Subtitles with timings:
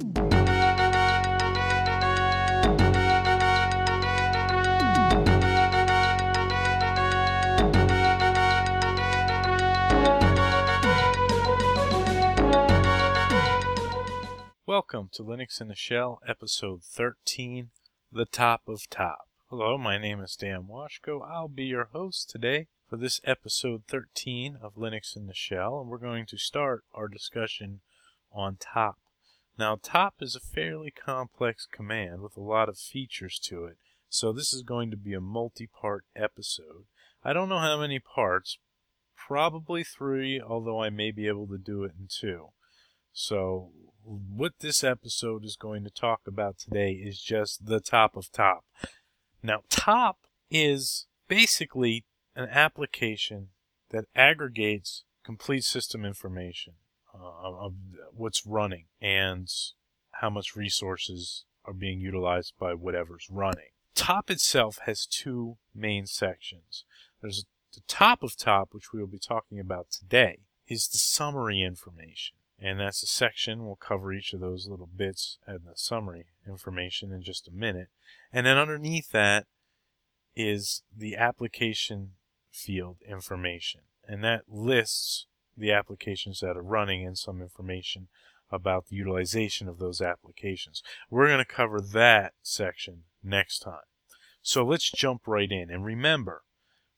[0.00, 0.14] Welcome
[15.12, 17.68] to Linux in the Shell, episode 13,
[18.10, 19.28] The Top of Top.
[19.50, 21.20] Hello, my name is Dan Washko.
[21.30, 25.90] I'll be your host today for this episode 13 of Linux in the Shell, and
[25.90, 27.80] we're going to start our discussion
[28.32, 28.96] on top.
[29.60, 33.76] Now, top is a fairly complex command with a lot of features to it,
[34.08, 36.86] so this is going to be a multi-part episode.
[37.22, 38.56] I don't know how many parts,
[39.14, 42.52] probably three, although I may be able to do it in two.
[43.12, 48.32] So, what this episode is going to talk about today is just the top of
[48.32, 48.64] top.
[49.42, 50.20] Now, top
[50.50, 53.48] is basically an application
[53.90, 56.76] that aggregates complete system information
[57.14, 57.74] uh, of
[58.12, 59.48] what's running and
[60.12, 63.70] how much resources are being utilized by whatever's running.
[63.94, 66.84] Top itself has two main sections.
[67.20, 71.62] There's the top of top, which we will be talking about today, is the summary
[71.62, 72.36] information.
[72.58, 73.64] And that's a section.
[73.64, 77.88] We'll cover each of those little bits and the summary information in just a minute.
[78.32, 79.46] And then underneath that
[80.36, 82.12] is the application
[82.52, 83.82] field information.
[84.06, 88.08] And that lists the applications that are running and some information
[88.50, 90.82] about the utilization of those applications.
[91.08, 93.86] We're going to cover that section next time.
[94.42, 95.70] So let's jump right in.
[95.70, 96.42] And remember,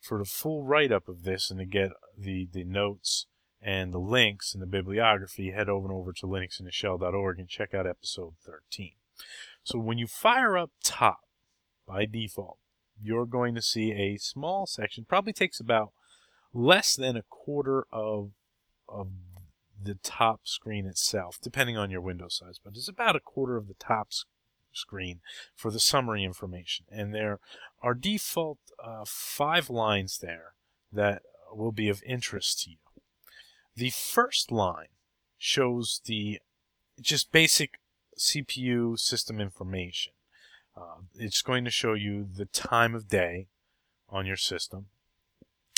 [0.00, 3.26] for the full write-up of this and to get the, the notes
[3.60, 7.86] and the links and the bibliography, head over and over to linuxintheshell.org and check out
[7.86, 8.92] episode 13.
[9.62, 11.20] So when you fire up top,
[11.86, 12.58] by default,
[13.00, 15.92] you're going to see a small section, probably takes about
[16.52, 18.30] less than a quarter of,
[18.92, 19.08] of
[19.82, 23.68] the top screen itself, depending on your window size, but it's about a quarter of
[23.68, 24.08] the top
[24.72, 25.20] screen
[25.54, 26.86] for the summary information.
[26.90, 27.40] And there
[27.82, 30.54] are default uh, five lines there
[30.92, 32.76] that will be of interest to you.
[33.74, 34.88] The first line
[35.38, 36.40] shows the
[37.00, 37.80] just basic
[38.18, 40.12] CPU system information.
[40.76, 43.48] Uh, it's going to show you the time of day
[44.08, 44.86] on your system.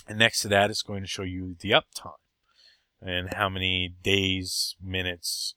[0.06, 2.23] And next to that, it's going to show you the uptime
[3.04, 5.54] and how many days, minutes,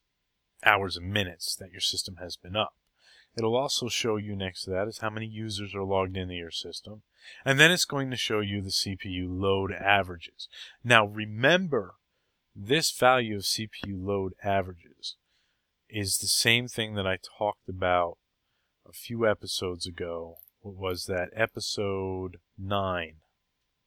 [0.64, 2.74] hours, and minutes that your system has been up.
[3.38, 6.52] It'll also show you next to that is how many users are logged into your
[6.52, 7.04] system.
[7.46, 10.50] And then it's going to show you the CPU load averages.
[10.84, 11.96] Now remember
[12.56, 15.16] this value of CPU load averages
[15.90, 18.18] is the same thing that I talked about
[18.88, 20.38] a few episodes ago.
[20.64, 21.30] Was that?
[21.36, 23.14] Episode 9.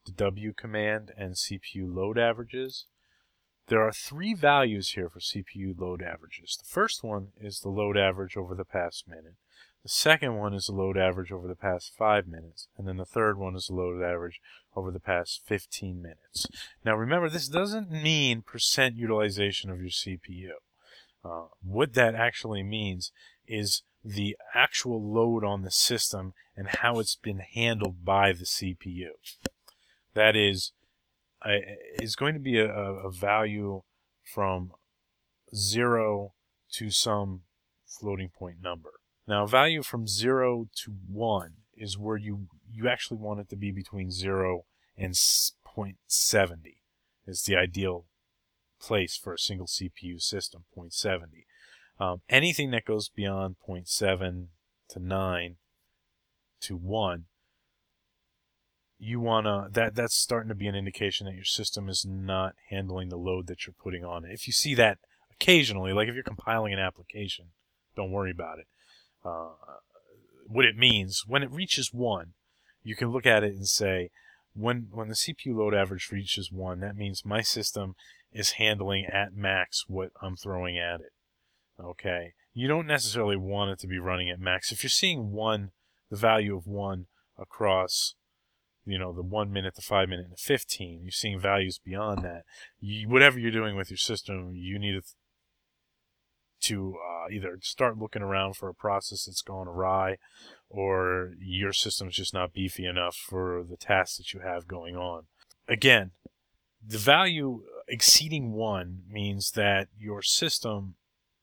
[0.06, 2.86] The W command and CPU load averages.
[3.70, 6.58] There are three values here for CPU load averages.
[6.60, 9.36] The first one is the load average over the past minute.
[9.84, 12.66] The second one is the load average over the past 5 minutes.
[12.76, 14.40] And then the third one is the load average
[14.74, 16.48] over the past 15 minutes.
[16.84, 20.50] Now remember, this doesn't mean percent utilization of your CPU.
[21.24, 23.12] Uh, what that actually means
[23.46, 29.10] is the actual load on the system and how it's been handled by the CPU.
[30.14, 30.72] That is,
[32.00, 33.82] is going to be a, a value
[34.24, 34.72] from
[35.54, 36.34] 0
[36.72, 37.42] to some
[37.86, 38.90] floating point number.
[39.26, 43.70] Now, value from 0 to 1 is where you, you actually want it to be
[43.70, 44.64] between 0
[44.96, 46.76] and 0.70
[47.26, 48.06] is the ideal
[48.80, 51.44] place for a single CPU system, 0.70.
[51.98, 54.46] Um, anything that goes beyond 0.7
[54.88, 55.56] to 9
[56.62, 57.24] to 1,
[59.00, 62.54] you want to, that, that's starting to be an indication that your system is not
[62.68, 64.32] handling the load that you're putting on it.
[64.32, 64.98] If you see that
[65.32, 67.46] occasionally, like if you're compiling an application,
[67.96, 68.66] don't worry about it
[69.24, 69.50] uh,
[70.46, 71.24] what it means.
[71.26, 72.32] When it reaches one,
[72.82, 74.10] you can look at it and say,
[74.54, 77.94] when when the CPU load average reaches one, that means my system
[78.32, 81.12] is handling at max what I'm throwing at it.
[81.80, 84.72] Okay, you don't necessarily want it to be running at max.
[84.72, 85.70] If you're seeing one,
[86.10, 87.06] the value of one
[87.38, 88.14] across,
[88.84, 92.24] you know, the one minute, the five minute, and the fifteen, you're seeing values beyond
[92.24, 92.44] that.
[92.80, 95.02] You, whatever you're doing with your system, you need to
[96.60, 100.18] to uh, either start looking around for a process that's gone awry
[100.68, 105.24] or your system's just not beefy enough for the tasks that you have going on.
[105.66, 106.12] Again,
[106.86, 110.94] the value exceeding one means that your system,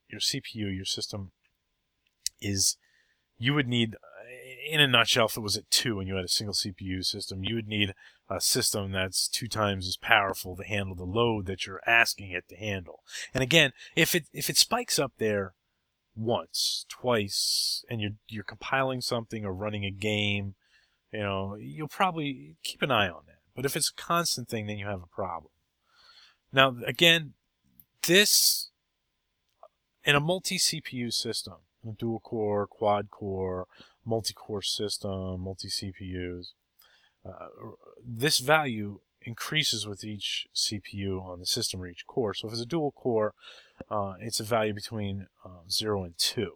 [0.07, 1.31] your CPU, your system
[2.41, 2.77] is,
[3.37, 3.95] you would need,
[4.69, 7.43] in a nutshell, if it was at two and you had a single CPU system,
[7.43, 7.93] you would need
[8.29, 12.47] a system that's two times as powerful to handle the load that you're asking it
[12.49, 13.03] to handle.
[13.33, 15.53] And again, if it if it spikes up there
[16.15, 20.55] once, twice, and you're you're compiling something or running a game,
[21.11, 23.39] you know, you'll probably keep an eye on that.
[23.55, 25.51] But if it's a constant thing, then you have a problem.
[26.51, 27.33] Now, again,
[28.05, 28.69] this
[30.03, 31.55] in a multi CPU system,
[31.97, 33.67] dual core, quad core,
[34.07, 36.53] multi core system, multi CPUs,
[37.25, 37.47] uh,
[38.05, 42.33] this value increases with each CPU on the system or each core.
[42.33, 43.33] So if it's a dual core,
[43.91, 46.53] uh, it's a value between uh, 0 and 2.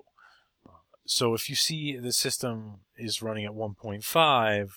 [0.66, 0.72] Uh,
[1.06, 4.70] so if you see the system is running at 1.5,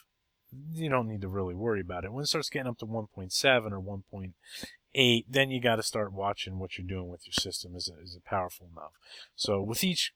[0.73, 2.12] you don't need to really worry about it.
[2.12, 6.59] When it starts getting up to 1.7 or 1.8, then you got to start watching
[6.59, 7.77] what you're doing with your system.
[7.77, 8.93] Is it, is it powerful enough?
[9.37, 10.12] So with each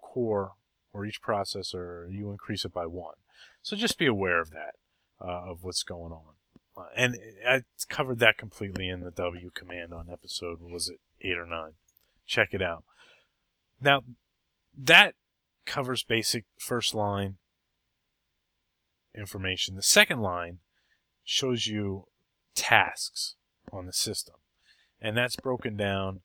[0.00, 0.52] core
[0.94, 3.16] or each processor, you increase it by one.
[3.62, 4.76] So just be aware of that,
[5.20, 6.34] uh, of what's going on.
[6.76, 11.36] Uh, and I covered that completely in the W command on episode, was it eight
[11.36, 11.72] or nine?
[12.26, 12.84] Check it out.
[13.80, 14.02] Now,
[14.76, 15.14] that
[15.66, 17.36] covers basic first line
[19.16, 19.76] information.
[19.76, 20.58] The second line
[21.24, 22.06] shows you
[22.54, 23.34] tasks
[23.72, 24.36] on the system,
[25.00, 26.20] and that's broken down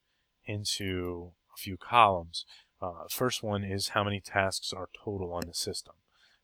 [0.46, 2.46] into a few columns.
[2.82, 5.96] Uh, first one is how many tasks are total on the system.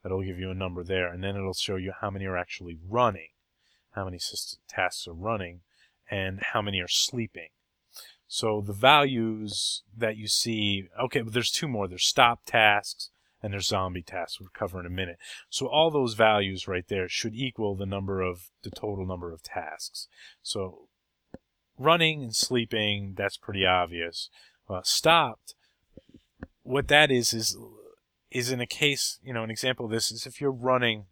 [0.04, 2.78] That'll give you a number there, and then it'll show you how many are actually
[2.88, 3.30] running
[3.96, 4.20] how many
[4.68, 5.62] tasks are running,
[6.12, 7.50] and how many are sleeping.
[8.28, 11.88] So the values that you see, okay, but there's two more.
[11.88, 13.10] There's stop tasks
[13.42, 14.40] and there's zombie tasks.
[14.40, 15.18] We'll cover in a minute.
[15.50, 19.44] So all those values right there should equal the number of the total number of
[19.44, 20.08] tasks.
[20.42, 20.90] So
[21.78, 24.30] running and sleeping, that's pretty obvious.
[24.68, 25.54] Uh, stopped,
[26.66, 27.58] what that is is
[28.32, 31.06] is in a case, you know, an example of this is if you're running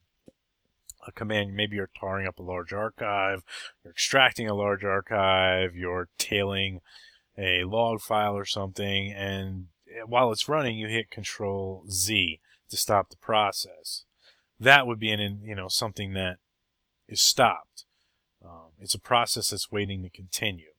[1.07, 1.53] a command.
[1.53, 3.43] Maybe you're tarring up a large archive,
[3.83, 6.81] you're extracting a large archive, you're tailing
[7.37, 9.67] a log file or something, and
[10.05, 12.39] while it's running, you hit Control Z
[12.69, 14.05] to stop the process.
[14.59, 16.37] That would be an you know something that
[17.07, 17.85] is stopped.
[18.43, 20.71] Um, it's a process that's waiting to continue.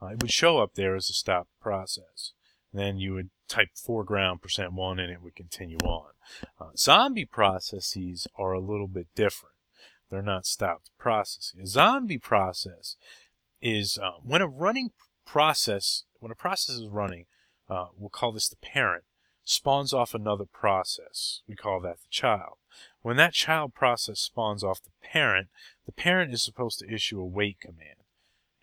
[0.00, 2.32] Uh, it would show up there as a stopped process.
[2.72, 6.10] then you would type foreground percent one and it would continue on.
[6.60, 9.54] Uh, zombie processes are a little bit different.
[10.10, 11.60] They're not stopped processing.
[11.62, 12.96] A zombie process
[13.60, 14.90] is uh, when a running
[15.26, 17.26] process, when a process is running,
[17.68, 19.04] uh, we'll call this the parent,
[19.44, 21.42] spawns off another process.
[21.46, 22.56] We call that the child.
[23.02, 25.48] When that child process spawns off the parent,
[25.86, 28.04] the parent is supposed to issue a wait command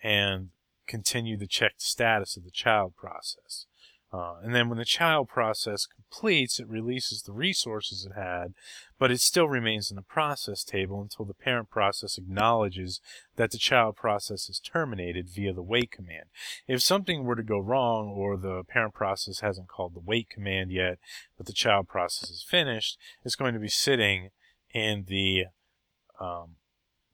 [0.04, 0.50] and
[0.88, 3.66] continue to check the status of the child process.
[4.13, 8.54] Uh, and then when the child process completes, it releases the resources it had,
[8.98, 13.02] but it still remains in the process table until the parent process acknowledges
[13.36, 16.25] that the child process is terminated via the wait command.
[16.68, 20.72] If something were to go wrong or the parent process hasn't called the wait command
[20.72, 20.98] yet,
[21.36, 24.30] but the child process is finished, it's going to be sitting
[24.74, 25.46] in the
[26.22, 26.56] um,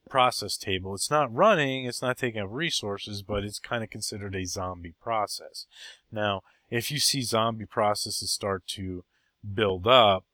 [0.08, 0.94] process table.
[0.94, 4.94] It's not running, it's not taking up resources, but it's kind of considered a zombie
[5.00, 5.66] process.
[6.12, 6.42] Now,
[6.72, 9.04] if you see zombie processes start to
[9.54, 10.24] build up,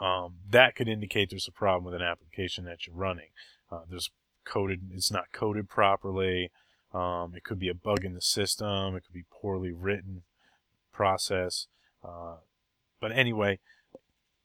[0.00, 3.30] um, that could indicate there's a problem with an application that you're running.
[3.70, 4.10] Uh, there's
[4.44, 6.52] coded, it's not coded properly.
[6.94, 8.94] Um, it could be a bug in the system.
[8.94, 10.22] It could be poorly written
[10.92, 11.66] process.
[12.02, 12.36] Uh,
[13.00, 13.58] but anyway,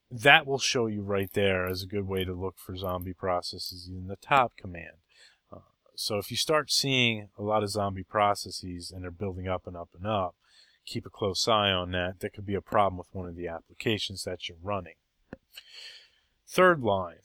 [0.10, 3.88] that will show you right there as a good way to look for zombie processes
[3.88, 4.98] in the top command.
[5.53, 5.60] Uh,
[5.96, 9.77] so if you start seeing a lot of zombie processes and they're building up and
[9.77, 10.36] up and up,
[10.86, 12.20] keep a close eye on that.
[12.20, 14.96] That could be a problem with one of the applications that you're running.
[16.48, 17.18] Third line,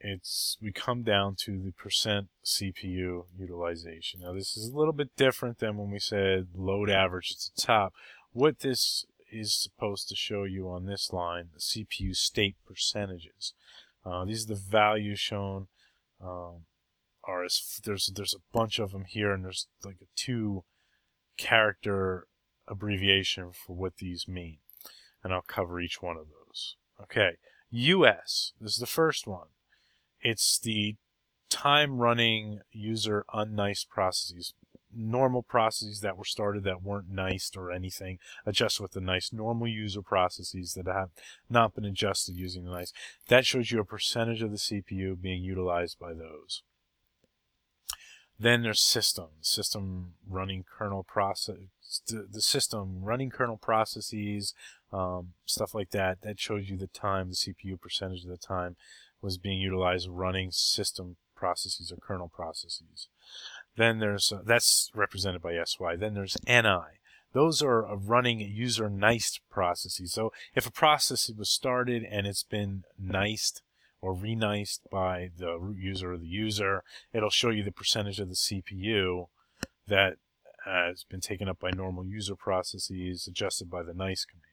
[0.00, 4.20] it's we come down to the percent CPU utilization.
[4.20, 7.62] Now this is a little bit different than when we said load average at the
[7.62, 7.94] top.
[8.32, 13.54] What this is supposed to show you on this line, the CPU state percentages.
[14.04, 15.68] Uh, these are the values shown.
[16.20, 16.64] Um,
[17.24, 20.64] are as there's there's a bunch of them here, and there's like a two
[21.36, 22.26] character
[22.68, 24.58] abbreviation for what these mean.
[25.22, 26.76] And I'll cover each one of those.
[27.02, 27.36] Okay.
[27.70, 28.52] US.
[28.60, 29.48] This is the first one.
[30.20, 30.96] It's the
[31.50, 34.54] time running user unnice processes.
[34.94, 39.32] Normal processes that were started that weren't nice or anything, adjust with the nice.
[39.32, 41.10] Normal user processes that have
[41.50, 42.92] not been adjusted using the nice.
[43.28, 46.62] That shows you a percentage of the CPU being utilized by those.
[48.38, 51.56] Then there's system, system running kernel process,
[52.06, 54.54] the system running kernel processes,
[54.92, 56.22] um, stuff like that.
[56.22, 58.76] That shows you the time, the CPU percentage of the time
[59.20, 63.08] was being utilized running system processes or kernel processes.
[63.76, 65.96] Then there's uh, that's represented by SY.
[65.96, 66.98] Then there's NI.
[67.32, 70.12] those are running user niced processes.
[70.12, 73.62] So if a process was started and it's been niced
[74.00, 78.28] or reniced by the root user or the user, it'll show you the percentage of
[78.28, 79.28] the CPU
[79.86, 80.14] that
[80.64, 84.44] has been taken up by normal user processes adjusted by the nice command.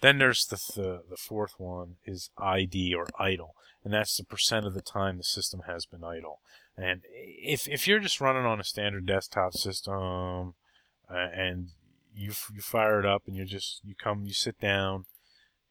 [0.00, 3.54] Then there's the, the, the fourth one is ID or idle,
[3.84, 6.40] and that's the percent of the time the system has been idle.
[6.76, 10.54] And if if you're just running on a standard desktop system
[11.08, 11.68] uh, and
[12.14, 15.04] you you fire it up and you just you come you sit down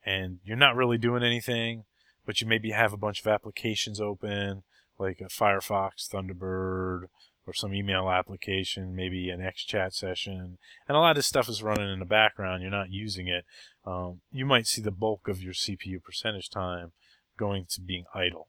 [0.06, 1.84] and you're not really doing anything,
[2.26, 4.64] but you maybe have a bunch of applications open
[4.98, 7.08] like a Firefox, Thunderbird,
[7.48, 11.92] or some email application, maybe an XChat session, and a lot of stuff is running
[11.92, 12.62] in the background.
[12.62, 13.46] You're not using it.
[13.86, 16.92] Um, you might see the bulk of your CPU percentage time
[17.38, 18.48] going to being idle.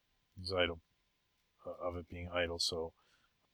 [0.57, 0.81] Idle
[1.67, 2.59] uh, of it being idle.
[2.59, 2.93] So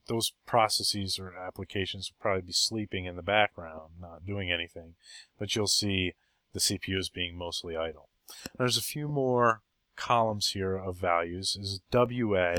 [0.07, 4.95] those processes or applications will probably be sleeping in the background, not doing anything,
[5.37, 6.13] but you'll see
[6.53, 8.09] the CPU is being mostly idle.
[8.57, 9.61] There's a few more
[9.99, 11.57] columns here of values.
[11.59, 12.55] Is WA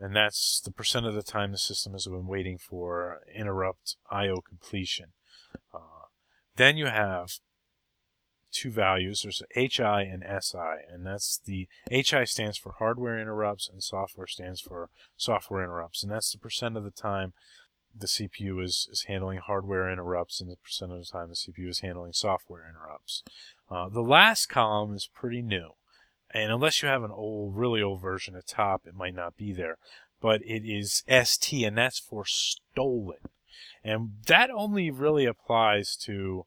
[0.00, 4.40] and that's the percent of the time the system has been waiting for interrupt I/O
[4.40, 5.12] completion.
[5.74, 6.08] Uh,
[6.56, 7.38] then you have
[8.50, 9.22] two values.
[9.22, 14.60] There's HI and SI, and that's the HI stands for hardware interrupts, and software stands
[14.60, 17.34] for software interrupts, and that's the percent of the time
[17.94, 21.68] the CPU is, is handling hardware interrupts, and the percent of the time the CPU
[21.68, 23.22] is handling software interrupts.
[23.70, 25.70] Uh, the last column is pretty new.
[26.32, 29.52] And unless you have an old, really old version at top, it might not be
[29.52, 29.78] there.
[30.20, 33.18] But it is ST, and that's for stolen.
[33.82, 36.46] And that only really applies to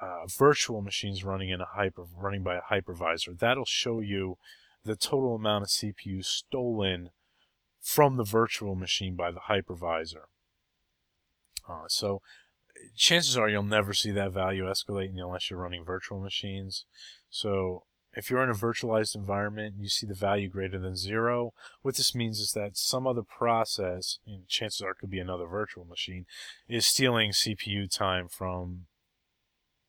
[0.00, 3.38] uh, virtual machines running in a hyper, running by a hypervisor.
[3.38, 4.36] That'll show you
[4.84, 7.10] the total amount of CPU stolen
[7.80, 10.26] from the virtual machine by the hypervisor.
[11.68, 12.20] Uh, so
[12.96, 16.84] chances are you'll never see that value escalating unless you're running virtual machines.
[17.30, 17.84] So
[18.16, 21.96] if you're in a virtualized environment and you see the value greater than zero, what
[21.96, 24.18] this means is that some other process,
[24.48, 26.24] chances are it could be another virtual machine,
[26.66, 28.86] is stealing CPU time from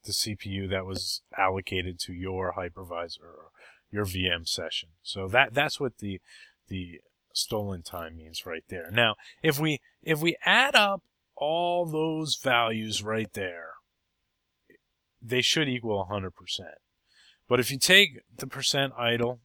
[0.04, 3.52] the CPU that was allocated to your hypervisor or
[3.92, 4.90] your VM session.
[5.02, 6.20] So that that's what the
[6.68, 7.00] the
[7.34, 8.90] stolen time means right there.
[8.92, 11.04] Now, if we if we add up
[11.36, 13.74] all those values right there,
[15.22, 16.32] they should equal 100%.
[17.48, 19.40] But if you take the percent idle,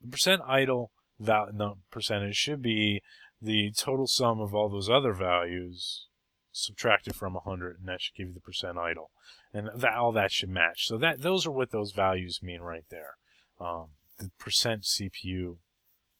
[0.00, 3.02] the percent idle val- no, percentage should be
[3.40, 6.06] the total sum of all those other values
[6.52, 9.10] subtracted from 100, and that should give you the percent idle.
[9.52, 10.86] And that, all that should match.
[10.86, 13.16] So that those are what those values mean right there.
[13.60, 13.88] Um,
[14.18, 15.56] the percent CPU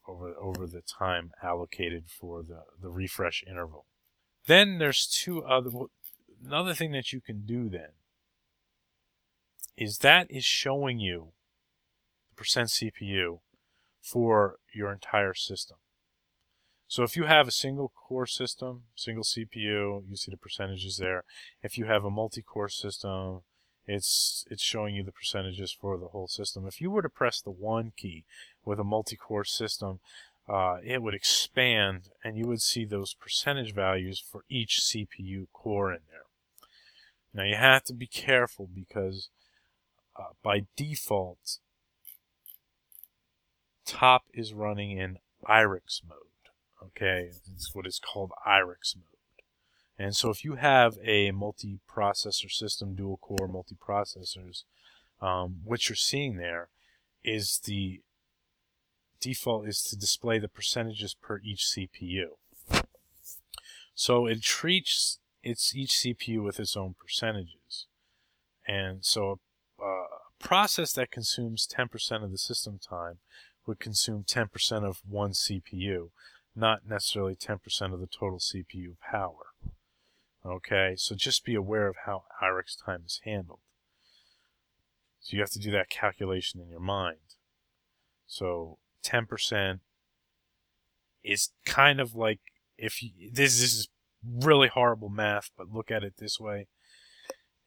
[0.08, 3.86] over over the time allocated for the, the refresh interval.
[4.46, 5.70] Then there's two other
[6.44, 7.90] another thing that you can do then
[9.76, 11.32] is that is showing you
[12.30, 13.40] the percent CPU
[14.00, 15.78] for your entire system.
[16.88, 21.22] So if you have a single core system, single CPU, you see the percentages there.
[21.62, 23.42] If you have a multi-core system,
[23.86, 26.66] it's it's showing you the percentages for the whole system.
[26.66, 28.24] If you were to press the one key
[28.64, 30.00] with a multi-core system,
[30.48, 35.92] uh, it would expand and you would see those percentage values for each CPU core
[35.92, 36.26] in there.
[37.32, 39.28] Now you have to be careful because
[40.16, 41.58] uh, by default,
[43.84, 46.18] top is running in IRIX mode.
[46.82, 49.04] Okay, it's what is called IRIX mode.
[49.98, 54.64] And so if you have a multi-processor system, dual core multi-processors,
[55.20, 56.70] um, what you're seeing there
[57.22, 58.00] is the
[59.20, 62.28] default is to display the percentages per each CPU.
[63.94, 67.86] So it treats its each CPU with its own percentages.
[68.66, 69.40] And so
[69.82, 70.06] uh,
[70.38, 73.18] process that consumes 10% of the system time
[73.66, 76.10] would consume 10% of one CPU,
[76.56, 77.58] not necessarily 10%
[77.92, 79.54] of the total CPU power.
[80.44, 83.60] Okay, so just be aware of how IRIX time is handled.
[85.20, 87.36] So you have to do that calculation in your mind.
[88.26, 89.80] So 10%
[91.22, 92.40] is kind of like
[92.78, 93.88] if you, this, this is
[94.24, 96.68] really horrible math, but look at it this way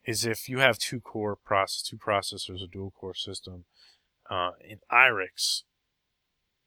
[0.06, 3.66] is if you have two core process, two processors, a dual core system,
[4.30, 5.64] uh, in IRIX,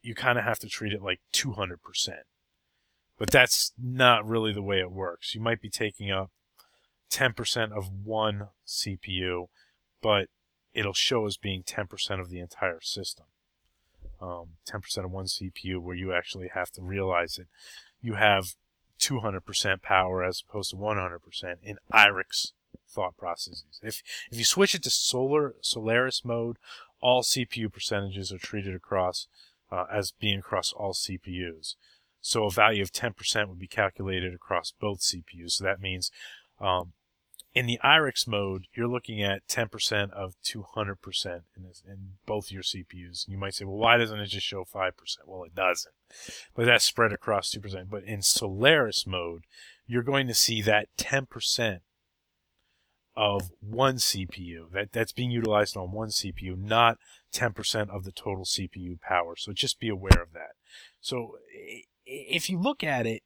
[0.02, 1.78] you kind of have to treat it like 200%.
[3.18, 5.34] But that's not really the way it works.
[5.34, 6.30] You might be taking up
[7.10, 9.48] 10% of one CPU,
[10.02, 10.28] but
[10.74, 13.26] it'll show as being 10% of the entire system.
[14.20, 17.46] Um, 10% of one CPU where you actually have to realize that
[18.00, 18.54] you have
[19.00, 22.52] 200% power as opposed to 100% in IRIX
[22.88, 23.80] thought processes.
[23.82, 26.56] If if you switch it to solar Solaris mode,
[27.00, 29.28] all CPU percentages are treated across
[29.70, 31.76] uh, as being across all CPUs.
[32.20, 35.52] So a value of 10% would be calculated across both CPUs.
[35.52, 36.10] So that means
[36.60, 36.92] um,
[37.56, 42.62] in the IRIX mode, you're looking at 10% of 200% in, this, in both your
[42.62, 43.26] CPUs.
[43.28, 44.92] You might say, well, why doesn't it just show 5%?
[45.24, 45.94] Well, it doesn't.
[46.54, 47.88] But that's spread across 2%.
[47.88, 49.44] But in Solaris mode,
[49.86, 51.80] you're going to see that 10%
[53.16, 54.70] of one CPU.
[54.72, 56.98] That, that's being utilized on one CPU, not
[57.32, 59.34] 10% of the total CPU power.
[59.36, 60.52] So just be aware of that.
[61.00, 61.38] So
[62.04, 63.22] if you look at it,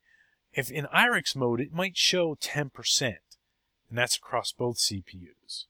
[0.53, 3.17] if in IRIX mode, it might show 10%
[3.91, 5.67] and that's across both CPUs.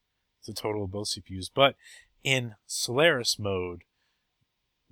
[0.47, 1.51] The total of both CPUs.
[1.53, 1.75] But
[2.23, 3.83] in Solaris mode,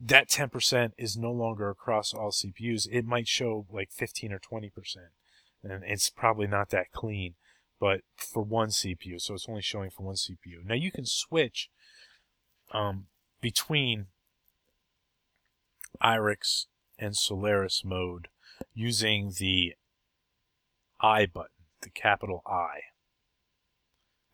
[0.00, 2.88] that 10% is no longer across all CPUs.
[2.90, 4.70] It might show like 15 or 20%.
[5.62, 7.34] And it's probably not that clean,
[7.80, 9.20] but for one CPU.
[9.20, 10.64] So it's only showing for one CPU.
[10.64, 11.70] Now you can switch
[12.72, 13.06] um,
[13.40, 14.06] between
[16.02, 16.66] IRIX
[16.98, 18.28] and Solaris mode
[18.74, 19.74] using the
[21.00, 21.50] I button,
[21.82, 22.80] the capital I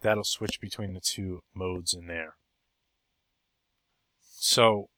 [0.04, 2.36] that'll switch between the two modes in there.
[4.20, 4.90] So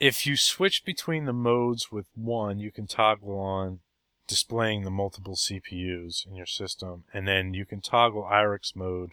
[0.00, 3.80] if you switch between the modes with one, you can toggle on
[4.26, 9.12] displaying the multiple CPUs in your system, and then you can toggle IRIX mode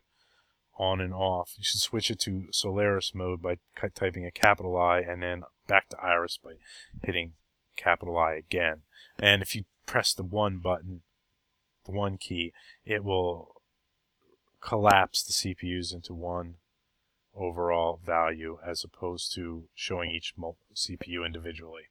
[0.78, 1.54] on and off.
[1.58, 3.58] You should switch it to Solaris mode by
[3.96, 6.54] typing a capital I and then back to IRIX by
[7.04, 7.34] hitting
[7.75, 8.82] capital I again.
[9.20, 11.01] And if you press the one button,
[11.86, 12.54] the one key,
[12.86, 13.56] it will
[14.62, 16.56] collapse the CPUs into one
[17.36, 20.34] overall value as opposed to showing each
[20.75, 21.84] CPU individually.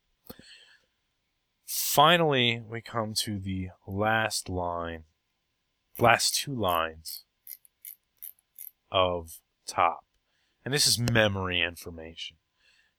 [1.71, 5.05] Finally, we come to the last line,
[5.99, 7.25] last two lines
[8.91, 10.01] of top.
[10.65, 12.39] And this is memory information.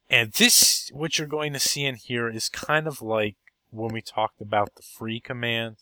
[0.08, 3.38] And this, what you're going to see in here is kind of like
[3.71, 5.77] when we talked about the free command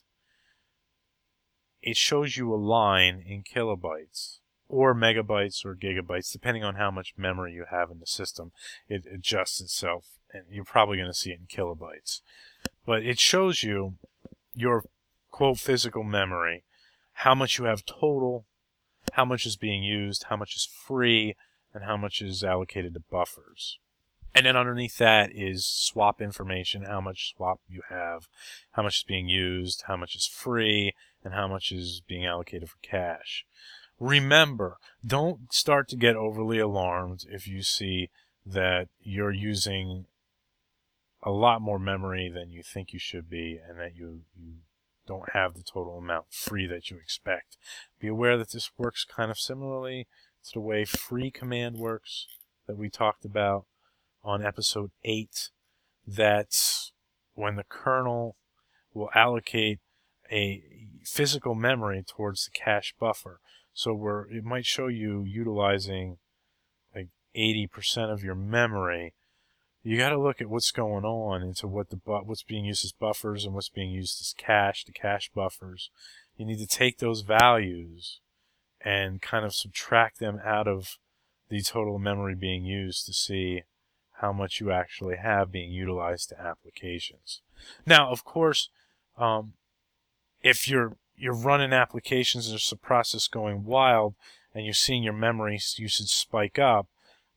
[1.82, 7.13] it shows you a line in kilobytes or megabytes or gigabytes, depending on how much
[7.17, 8.52] memory you have in the system.
[8.89, 12.21] It adjusts itself, and you're probably going to see it in kilobytes.
[12.88, 13.95] But it shows you
[14.56, 14.86] your
[15.30, 16.63] quote physical memory,
[17.12, 18.45] how much you have total,
[19.12, 21.36] how much is being used, how much is free,
[21.73, 23.78] and how much is allocated to buffers.
[24.34, 28.30] And then underneath that is swap information, how much swap you have,
[28.71, 30.93] how much is being used, how much is free,
[31.26, 33.45] and how much is being allocated for cache.
[34.00, 38.10] Remember, don't start to get overly alarmed if you see
[38.45, 40.06] that you're using
[41.28, 44.54] a lot more memory than you think you should be and that you, you
[45.06, 47.58] don't have the total amount free that you expect.
[48.00, 50.08] Be aware that this works kind of similarly
[50.46, 52.28] to the way free command works
[52.66, 53.66] that we talked about
[54.24, 55.50] on episode 8
[56.08, 56.56] that
[57.34, 58.38] when the kernel
[58.94, 59.80] will allocate
[60.32, 60.63] a
[61.04, 63.42] physical memory towards the cache buffer.
[63.74, 66.20] So where it might show you utilizing
[66.96, 69.13] like 80% of your memory,
[69.88, 72.91] you got to look at what's going on into what the what's being used as
[72.91, 75.89] buffers and what's being used as cache, the cache buffers.
[76.36, 78.19] You need to take those values
[78.84, 80.97] and kind of subtract them out of
[81.50, 83.63] the total memory being used to see
[84.19, 87.41] how much you actually have being utilized to applications.
[87.86, 88.67] Now, of course,
[89.17, 89.54] um,
[90.43, 94.15] if you're you're running applications, and there's a process going wild,
[94.54, 96.88] and you're seeing your memory usage spike up,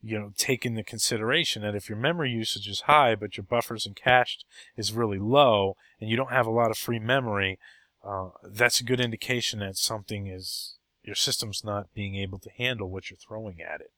[0.03, 3.87] you know, take into consideration that if your memory usage is high, but your buffers
[3.87, 4.45] and cached
[4.77, 7.59] is really low, and you don't have a lot of free memory,
[8.03, 12.89] uh, that's a good indication that something is your system's not being able to handle
[12.89, 13.91] what you're throwing at it.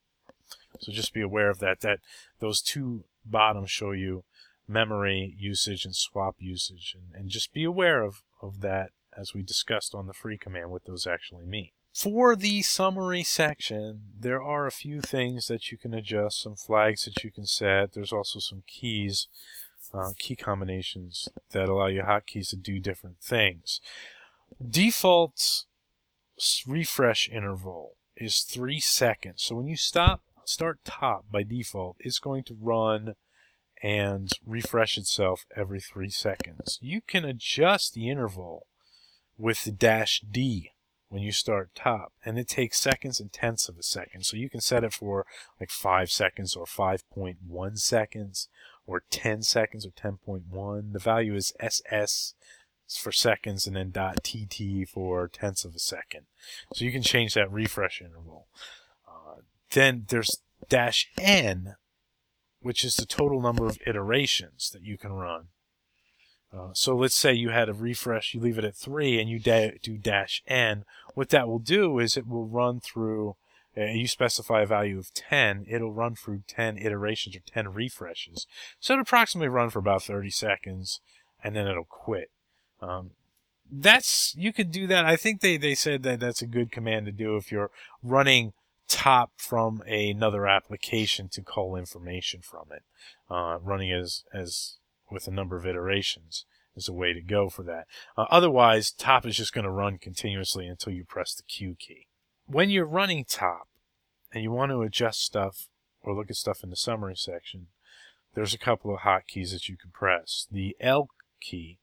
[0.81, 1.81] So just be aware of that.
[1.81, 2.01] That
[2.41, 4.25] those two bottoms show you
[4.69, 9.43] memory usage and swap usage, and, and just be aware of, of that as we
[9.43, 11.71] discussed on the free command what those actually mean.
[11.93, 17.05] For the summary section, there are a few things that you can adjust, some flags
[17.05, 17.93] that you can set.
[17.93, 19.29] There's also some keys,
[19.93, 23.81] uh, key combinations that allow your hotkeys to do different things.
[24.67, 25.65] Default
[26.67, 29.43] refresh interval is three seconds.
[29.43, 33.15] So when you stop start top by default, it's going to run
[33.83, 36.79] and refresh itself every three seconds.
[36.81, 38.67] You can adjust the interval
[39.37, 40.72] with the dash D
[41.12, 44.25] when you start top, and it takes seconds and tenths of a second.
[44.25, 45.27] So you can set it for
[45.61, 48.48] like 5 seconds or 5.1 seconds
[48.87, 50.92] or 10 seconds or 10.1.
[50.94, 52.33] The value is SS
[52.98, 56.22] for seconds and then dot tt for tenths of a second.
[56.72, 58.46] So you can change that refresh interval.
[59.07, 61.77] Uh, then there's dash n,
[62.61, 65.48] which is the total number of iterations that you can run.
[66.57, 69.38] Uh, so let's say you had a refresh, you leave it at 3 and you
[69.38, 70.85] da- do dash n.
[71.15, 73.37] What that will do is it will run through,
[73.77, 78.47] uh, you specify a value of 10, it'll run through 10 iterations or 10 refreshes.
[78.81, 81.01] So it'll approximately run for about 30 seconds
[81.43, 82.31] and then it'll quit.
[82.83, 83.12] Um,
[83.71, 85.07] that's, you could do that.
[85.07, 87.71] I think they, they said that that's a good command to do if you're
[88.03, 88.53] running
[88.88, 92.83] top from another application to call information from it,
[93.31, 94.77] uh, running as, as
[95.12, 96.44] with a number of iterations
[96.75, 97.87] is a way to go for that.
[98.16, 102.07] Uh, otherwise, top is just going to run continuously until you press the Q key.
[102.46, 103.68] When you're running top
[104.33, 105.68] and you want to adjust stuff
[106.03, 107.68] or look at stuff in the summary section,
[108.35, 110.46] there's a couple of hotkeys that you can press.
[110.51, 111.09] The L
[111.40, 111.79] key,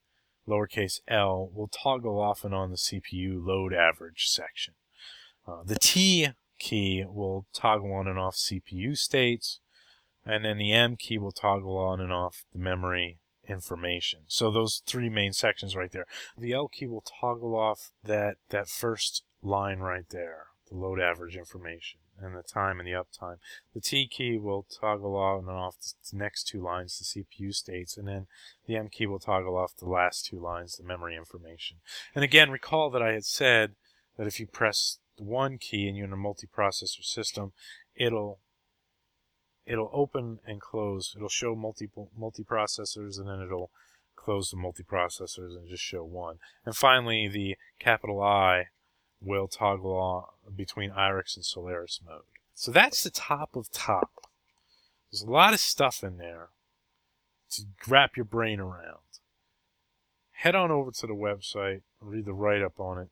[0.48, 4.74] lowercase l, will toggle off and on the CPU load average section.
[5.46, 9.60] Uh, the T key will toggle on and off CPU states,
[10.30, 14.20] and then the M key will toggle on and off the memory information.
[14.28, 16.06] So those three main sections right there.
[16.38, 21.36] The L key will toggle off that, that first line right there, the load average
[21.36, 23.36] information and the time and the uptime.
[23.74, 27.96] The T key will toggle on and off the next two lines, the CPU states,
[27.96, 28.26] and then
[28.66, 31.78] the M key will toggle off the last two lines, the memory information.
[32.14, 33.72] And again, recall that I had said
[34.16, 37.52] that if you press the one key and you're in a multiprocessor system,
[37.96, 38.38] it'll
[39.70, 41.14] it'll open and close.
[41.16, 43.70] It'll show multiple multiprocessors and then it'll
[44.16, 46.38] close the multiprocessors and just show one.
[46.66, 48.66] And finally, the capital I
[49.22, 52.22] will toggle on between IRIX and Solaris mode.
[52.54, 54.26] So that's the top of top.
[55.10, 56.48] There's a lot of stuff in there
[57.52, 58.98] to wrap your brain around.
[60.32, 63.08] Head on over to the website, read the write up on it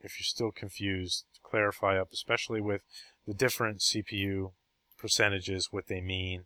[0.00, 2.82] if you're still confused, clarify up, especially with
[3.26, 4.52] the different CPU
[4.98, 6.44] percentages, what they mean,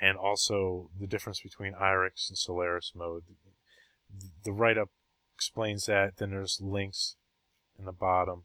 [0.00, 3.24] and also the difference between IRIX and Solaris mode.
[4.44, 4.90] The write up
[5.34, 6.16] explains that.
[6.16, 7.16] Then there's links
[7.78, 8.44] in the bottom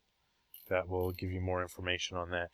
[0.70, 2.50] that will give you more information on that.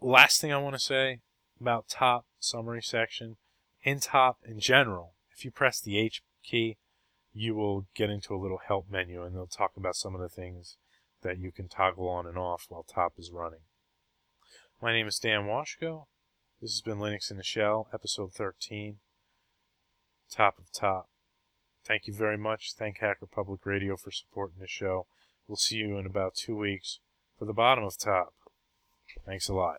[0.00, 1.20] Last thing I want to say
[1.60, 3.36] about top summary section
[3.82, 6.76] in top in general, if you press the H key,
[7.32, 10.28] you will get into a little help menu and they'll talk about some of the
[10.28, 10.76] things
[11.22, 13.60] that you can toggle on and off while top is running.
[14.82, 16.06] My name is Dan Washko.
[16.60, 18.96] This has been Linux in the Shell, episode 13,
[20.28, 21.08] top of top.
[21.86, 22.72] Thank you very much.
[22.76, 25.06] Thank Hacker Public Radio for supporting the show.
[25.46, 26.98] We'll see you in about two weeks
[27.38, 28.34] for the bottom of top.
[29.24, 29.78] Thanks a lot.